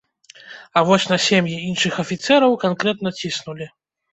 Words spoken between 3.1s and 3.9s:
ціснулі.